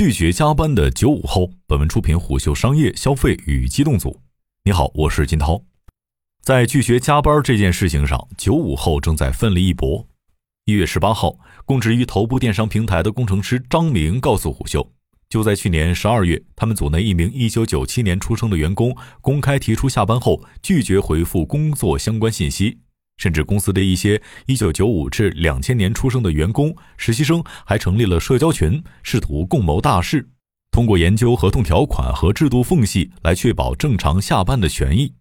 [0.00, 1.50] 拒绝加班的九五后。
[1.66, 4.18] 本文出品虎嗅商业消费与机动组。
[4.64, 5.62] 你好，我是金涛。
[6.40, 10.08] 在拒绝加班这件事情上，九五后正在奋力一搏。
[10.64, 11.36] 一月十八号，
[11.66, 14.90] 供职于头部电商平台的工程师张明告诉虎嗅，
[15.28, 22.78] 就在去年十二月，他们组内一名一九九七年出生的员工公开提出下班后拒绝回复工作相关信息。
[23.20, 30.26] 甚至公司的一些一九九五至两千年出生的员工、实习生还成立了社交群，试图共谋大事，
[30.70, 35.12] 通过研究合同条款和制度缝隙来确保正常下班的权益。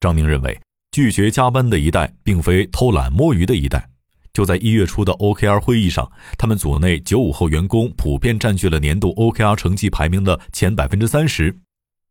[0.00, 3.88] 张明认为，拒绝加班的一代并非偷懒摸鱼的一代。
[4.32, 11.56] 就在一月初的 OKR 会议上，他们组内九五后员工普遍占据了年度 OKR 成绩排名的前百分之三十。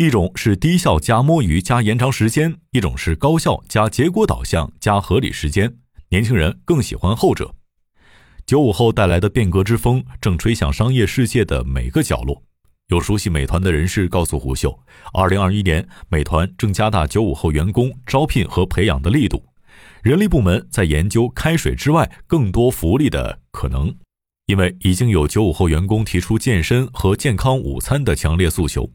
[0.00, 5.76] 一种是低效加摸鱼加延长时间，一种是高效加结果导向加合理时间。
[6.08, 7.54] 年轻人更喜欢后者。
[8.46, 12.42] 九五后带来的变革之风正吹向商业世界的每个角落。
[12.88, 14.74] 有熟悉美团的人士告诉胡秀，
[15.12, 19.44] 二零二一年美团正加大九五后员工招聘和培养的力度，
[20.02, 23.94] 人力部门在研究开水之外更多福利的可能，
[24.46, 28.90] 因为已经有九五后员工提出健身和健康午餐的强烈诉求。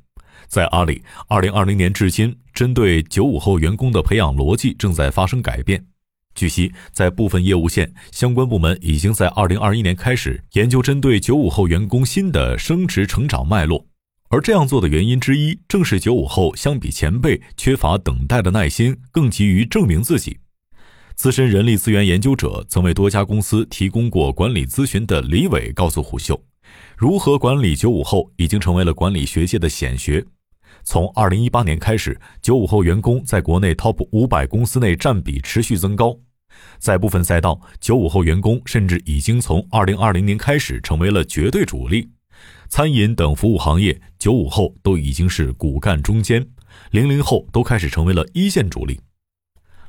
[0.47, 5.85] 在阿里，二零二零年至今，针对九五后员工的培养逻辑正在发生改变。
[6.33, 13.85] 据悉，在部分业务线，相关部门已经在二零二一年开始研究针对九五后员工新的升职成长脉络。
[14.29, 20.37] 而这样做的原因之一，正是九五后相比前辈缺乏等待的耐心，更急于证明自己。
[21.15, 26.43] 资深人力资源研究者、曾为多家公司提供过管理咨询的李伟告诉虎嗅，
[26.97, 30.25] 如何管理九五后已经成为了管理学界的显学。
[30.85, 36.15] 从二零一八年开始，九五后员工在国内 TOP 五百公司内占比持续增高，
[36.77, 42.07] 在部分赛道，九五后员工甚至已经从二零二零年开始成为了绝对主力。
[42.69, 46.47] 餐饮等服务行业，九五后都已经是骨干中坚，
[46.91, 48.99] 零零后都开始成为了一线主力。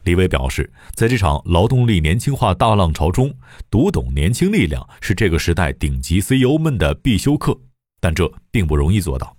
[0.04, 3.34] 李伟表示，在这场劳动力年轻化大浪潮中，
[3.68, 7.60] 读懂年轻力量是这个时代顶级 CEO 们的必修课，
[8.00, 9.35] 但这并不容易做到。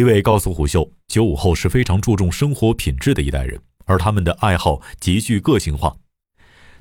[0.00, 5.94] 李伟告诉虎嗅，九五后是非常注重生活品质的一代人，而他们的爱好极具个性化。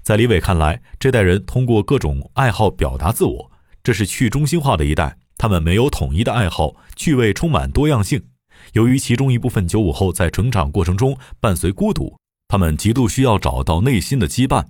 [0.02, 3.52] 在李伟看来，这代人通过各种爱好表达自我，
[3.84, 5.18] 这是去中心化的一代。
[5.36, 8.24] 他们没有统一的爱好，趣味充满多样性。
[8.72, 12.16] 由于其中一部分九五后在成长过程中伴随孤独，
[12.48, 14.66] 他们极度需要找到内心的羁绊。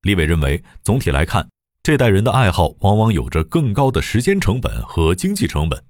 [0.00, 1.46] 李伟认为，总体来看，
[1.82, 5.84] 这代人的爱好往往有着更高的时间成本和经济成本。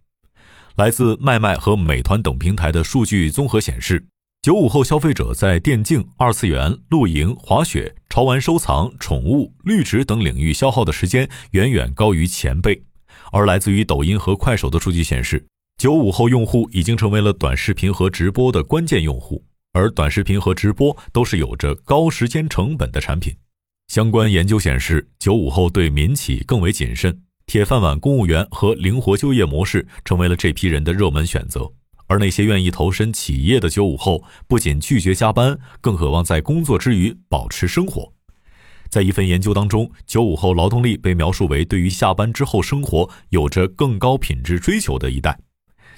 [0.76, 4.06] 来自卖卖和美团等平台的数据综合显示，
[4.40, 12.82] 九五后消费者在电竞、二次元、露营、滑雪、潮玩收藏、宠物、绿植等领域消耗的时间远远高于前辈。
[13.30, 15.44] 而来自于抖音和快手的数据显示，
[15.78, 23.34] 九五后用户已经成为了短视频和直播的关键用户，而短视频和直播都是有着高时间成本的产品。
[23.88, 27.22] 相关研究显示，九五后对民企更为谨慎。
[27.52, 31.70] 铁饭碗公务员和灵活就业模式成为了这批人的热门选择，
[32.06, 38.10] 而那些愿意投身企业的九五后，不仅拒绝加班，更渴望在工作之余保持生活。
[38.88, 45.38] 在一份研究当中，九五后劳动力被描述为对于下班之后生活有着更高品质追求的一代。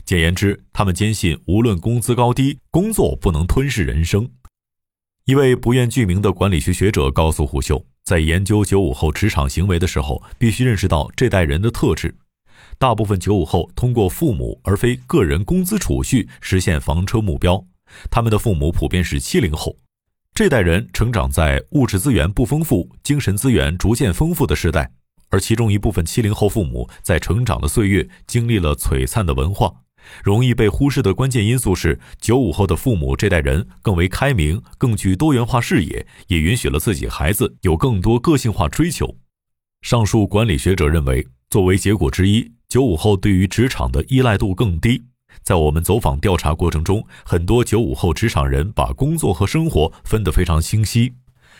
[0.04, 4.28] 简言之，他们坚信无论工资高低，工作不能吞噬人生。
[5.26, 7.86] 一位不愿具名的管理学学者告诉虎嗅。
[8.04, 12.14] 在研究九五后职场行为的时候，必须认识到这代人的特质。
[12.78, 17.64] 大部分九五后通过父母而非个人工资储蓄实现房车目标，
[18.10, 19.76] 他们的父母普遍是七零后。
[20.34, 24.90] 这代人成长在物质资源不丰富、精神资源逐渐丰富的时代，
[25.30, 29.72] 而其中一部分七零后父母在成长的岁月经历了璀璨的文化。
[30.22, 39.16] 容易被忽视的关键因素是，九五后的父母这代人更为开明，更具多元化视野，也允许了自己孩子有更多个性化追求。
[39.82, 45.04] 上述管理学者认为，作为结果之一，九五后对于职场的依赖度更低。
[45.42, 51.12] 在我们走访调查过程中，很多九五后职场人把工作和生活分得非常清晰，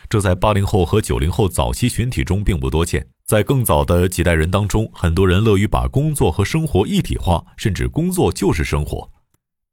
[0.09, 3.07] 这在八零后和九零后早期群体中并不多见。
[3.27, 9.11] 在更早的几代人当中，很多人乐于把工作和生活一体化，甚至工作就是生活。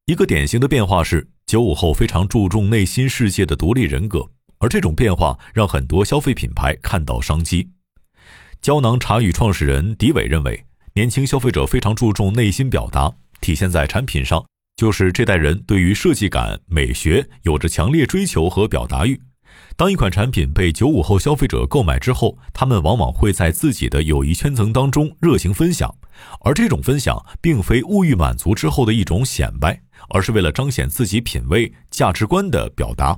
[0.05, 4.25] 一个典型的变化是，九五后非常注重内心世界的独立人格，
[4.59, 7.69] 而这种变化让很多消费品牌看到商机。
[8.61, 14.45] 胶囊茶语创始人狄伟认为，年轻消费者非常注重内心表达，体现在产品上，
[14.77, 19.19] 就是这代人对于设计感、美学有着强烈追求和表达欲。
[19.75, 25.93] 当一款产品被九五后消费者购买之后，他们往往会在自己的友谊圈层当中热情分享，
[26.41, 33.17] 而这种分享并非物欲满足之后的一种显摆，而是为了彰显自己品味、价值观的表达。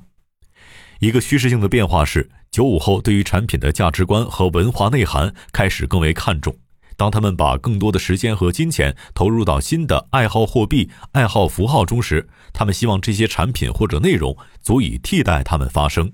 [1.00, 6.56] 一个趋势性的变化是，九五后对于产品的价值观和文化内涵开始更为看重。
[6.96, 16.10] 当他们把更多的时间和金钱投入到新的爱好货币、爱好符号中时，他们希望这些产品或者内容足以替代他们发声。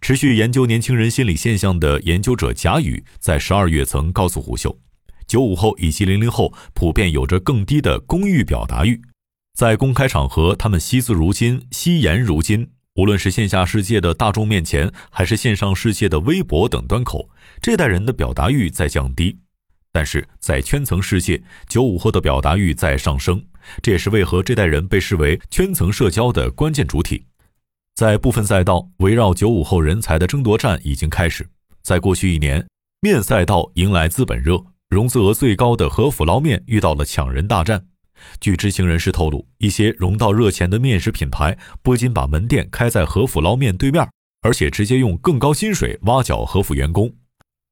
[0.00, 4.78] 持续研究年轻人心理现象的研究者贾宇在十二月曾告诉胡秀，
[5.26, 9.00] 九五后以及零零后普遍有着更低的公域表达欲，
[9.54, 12.70] 在公开场合，他们惜字如金，惜言如金。
[12.94, 17.30] 无论是线下世界的大众面前，还是线上世界的微博等端口，
[17.60, 19.38] 这代人的表达欲在降低，
[19.92, 23.44] 但是在圈层世界，九五后的表达欲在上升。
[23.82, 27.24] 这也是为何这代人被视为圈层社交的关键主体。
[27.98, 31.44] 在部分赛道，围绕九五后人才的争夺战已经开始。
[31.82, 32.64] 在过去一年，
[33.00, 37.84] 面赛道迎来资本热，融资额最高的和府捞面遇到了抢人大战。
[38.40, 44.08] 据知情人士透露，一些融到热钱的面食品牌不仅把门店开在和府捞面对面，
[44.42, 47.12] 而且直接用更高薪水挖角和府员工。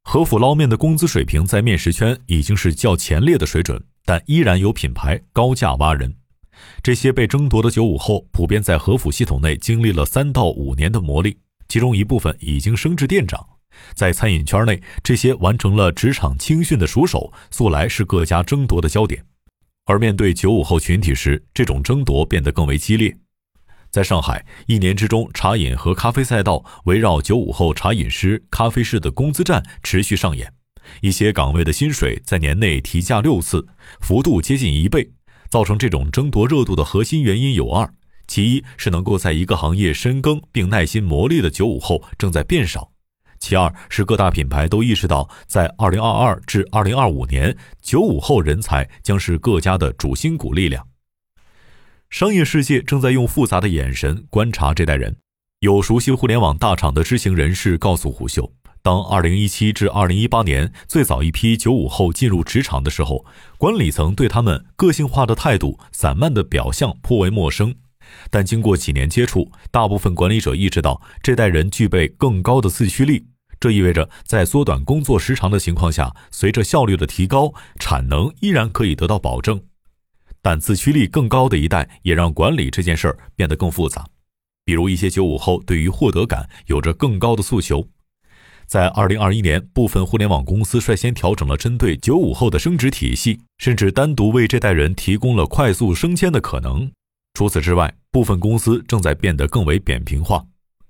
[0.03, 6.17] 和府捞面的工资水平在面食圈已经是较前列的水准，但依然有品牌高价挖人。
[6.83, 11.37] 这些被争夺的九五后，普遍在和府系统内经历了三到五年的磨砺，
[11.69, 13.45] 其中一部分已经升至店长。
[13.95, 19.23] 在餐饮圈内，这些完成了职场青训的熟手，素来是各家争夺的焦点。
[19.85, 23.17] 而面对九五后群体时，这种争夺变得更为激烈。
[23.91, 30.53] 在上海，一年之中，茶饮和咖啡赛道围绕九五后茶饮师、咖啡师的工资战持续上演，
[31.03, 33.67] 一些岗位的薪水在年内提价六次，
[34.01, 35.16] 幅度接近一倍。
[35.49, 37.89] 造成这种争夺热度的核心原因有二：
[38.27, 42.91] 其一是能够在一个行业深耕并耐心磨砺的九五后正在变少；
[43.39, 50.87] 其二是各大品牌都意识到，在二零二二至二零二五年，九五后人才将是各家的主心骨力量。
[52.11, 55.17] 商业世界正在用复杂的眼神观察这代人。
[55.61, 58.53] 有熟悉互联网大厂的知情人士告诉虎嗅。
[58.87, 63.27] 当2017至2018年最早一批九五后进入职场的时候，
[63.59, 67.75] 管理层对他们个性化的态度、散漫的表象颇为陌生。
[68.31, 73.27] 但经过几年接触，大部分管理者意识到这代人具备更高的自驱力。
[73.59, 79.61] 这意味着在缩短工作时长的情况下，随着效率的提高，产能依然可以得到保证。
[80.41, 84.07] 但自驱力更高的一代也让管理这件事儿变得更复杂。
[84.65, 87.89] 比如一些九五后对于获得感有着更高的诉求。
[88.67, 96.91] 在二零二一年，部分互联网公司率先调整了针对九五后的升职体系，甚至单独为这代人提供了快速升迁的可能。
[97.35, 100.45] 除此之外，部分公司正在变得更为扁平化。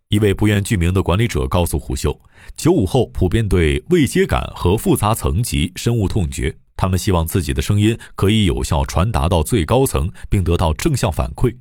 [0.08, 2.18] 一位不愿具名的管理者告诉虎嗅，
[2.56, 11.54] 九五后普遍对位阶感和复杂层级深恶痛绝，他们希望自己的声音可以有效传达到最高层，并得到正向反馈。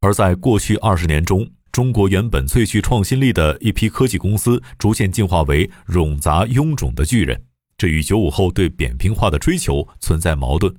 [0.00, 7.40] 而在过去二十年中，中国原本最具创新力的一批科技公司，逐渐进化为冗杂臃肿的巨人，
[7.76, 10.74] 这与九五后对扁平化的追求存在矛盾。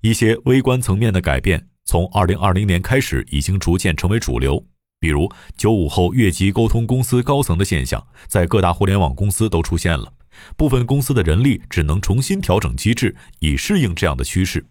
[0.00, 4.66] 一些微观层面的改变，从二零二零年开始已经逐渐成为主流。
[4.98, 10.12] 比如，九五后越级沟通公司高层的现象，在各大互联网公司都出现了。
[10.56, 14.66] 部分公司的人力只能重新调整机制，以适应这样的趋势。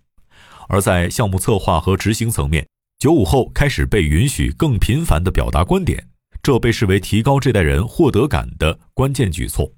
[0.67, 2.67] 而在项目策划和执行层面，
[3.01, 6.07] 九五后开始被允许更频繁地表达观点，
[6.43, 9.73] 这被视为提高这代人获得感的关键举措。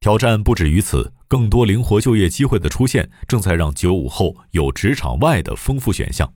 [0.00, 6.32] 挑战不止于此，更多灵活就业机会的出现，正在让九五后有职场外的丰富选项。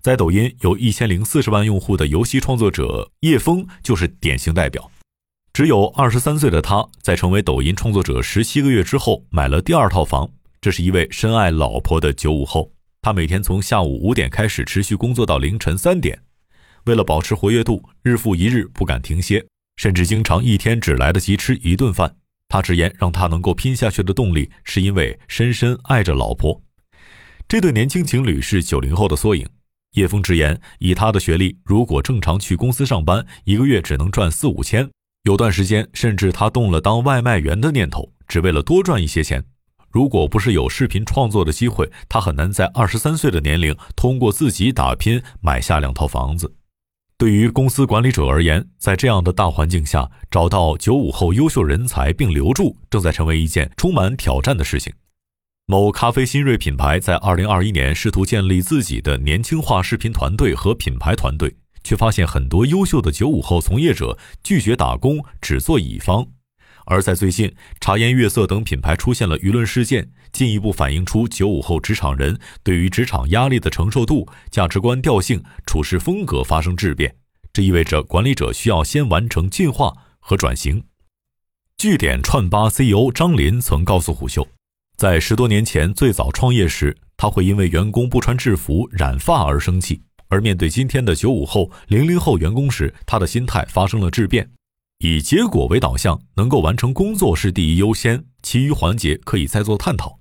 [0.00, 4.90] 在抖音有一千零四十万用户的游戏创作者叶枫就是典型代表。
[5.52, 10.30] 只有二十三岁的他，在成为抖音创作者十七个月之后，买了第二套房。
[10.62, 12.70] 这是一位深爱老婆的九五后。
[13.04, 16.18] 他每天从下午五点开始，持续工作到凌晨三点，
[16.86, 19.44] 为了保持活跃度，日复一日不敢停歇，
[19.76, 22.16] 甚至经常一天只来得及吃一顿饭。
[22.48, 26.62] 他直言，让他能够拼下去的动力，是因为深深爱着老婆。
[27.46, 29.46] 这对年轻情侣是九零后的缩影。
[29.96, 34.88] 叶枫直言，以他的学历，如果正常去公司上班，一个月只能赚四五千，
[35.24, 39.44] 有段时间甚至他动了当外卖员的念头，只为了多赚一些钱。
[39.94, 46.52] 如果不是有视频创作的机会，他很难在二十三岁的年龄通过自己打拼买下两套房子。
[47.16, 54.92] 对于公司管理者而言，在这样的大环境下，找到九五后优秀人才并留住，正在成为一件充满挑战的事情。
[55.66, 66.26] 某咖啡新锐品牌在二零二一年试图建立自己的年轻化视频团队和品牌团队，却发现很多优秀的九五后从业者拒绝打工，只做乙方。
[66.86, 77.16] 而在最近，茶颜悦色等品牌出现了舆论事件，进一步反映出九五后职场人对于职场压力的承受度、价值观调性、处事风格发生质变。
[77.52, 80.84] 这意味着管理者需要先完成进化和转型。
[81.78, 84.46] 据点串吧 CEO 张林曾告诉虎嗅，
[84.96, 94.50] 在十多年前最早创业时，他会因为员工不穿制服、染发而生气；而面对今天的九五后、零零后员工时，他的心态发生了质变。
[94.98, 100.18] 以结果为导向，能够完成工作是第一优先，其余环节可以再做探讨。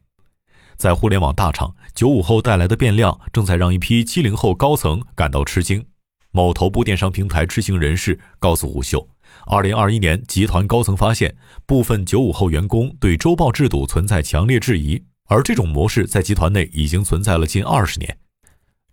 [0.76, 5.86] 在互联网大厂，九五后带来的变量正在让一批七零后高层感到吃惊。
[6.32, 9.08] 某头部电商平台知情人士告诉虎嗅，
[9.46, 11.36] 二零二一年，集团高层发现
[11.68, 18.18] 部分九五后员工对周报制度存在强烈质疑，而这种模式在集团内已经存在了近二十年。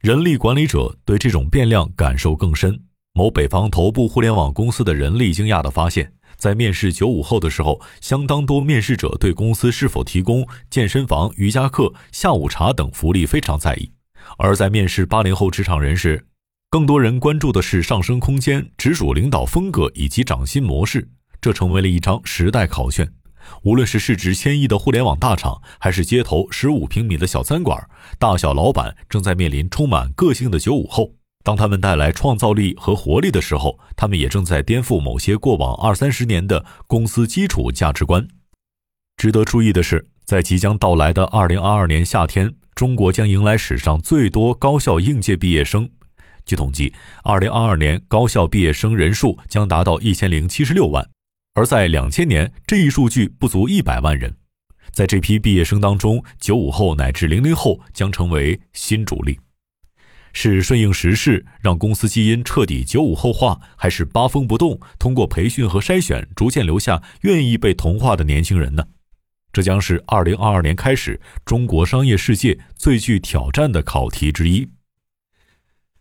[0.01, 2.83] 人力管理者对这种变量感受更深。
[3.13, 13.91] 某北方头部互联网公司的人力惊讶地发现，在面试九五后的时候，相当多面试者对公司是否提供健身房、瑜伽课、下午茶等福利非常在意；
[14.39, 16.25] 而在面试八零后职场人时，
[16.71, 21.09] 更多人关注的是上升空间、直属领导风格以及涨薪模式。
[21.41, 23.13] 这成为了一张时代考卷。
[23.63, 27.89] 无论是市值千亿的互联网大厂，还是街头十五平米的小餐馆，
[28.19, 31.11] 大小老板正在面临充满个性的九五后。
[31.43, 38.27] 当他们带来创造力和活力的时候，他们也正在颠覆某些过往二三十年的公司基础价值观。
[39.17, 45.89] 值得注意的是，在即将到来的二零二二年夏天，中国将迎来史上最多高校应届毕业生。
[46.45, 46.93] 据统计，
[47.23, 51.09] 二零二二年高校毕业生人数将达到一千零七十六万，
[51.55, 54.37] 而在两千年，这一数据不足一百万人。
[54.91, 59.39] 在这批毕业生当中，九五后乃至零零后将成为新主力。
[60.33, 68.85] 是顺应时势，让公司基因彻底九五后化，还是八风不动，通过培训和筛选，逐渐留下愿意被同化的年轻人呢？
[69.53, 74.69] 这将是二零二二年开始中国商业世界最具挑战的考题之一。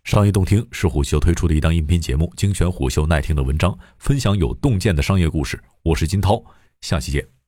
[0.04, 5.60] 商业洞听是虎嗅推出的一档音频节目，精选虎嗅耐听的文章，分享有洞见的商业故事。
[5.84, 6.44] 我是金涛，
[6.82, 7.39] 下期见。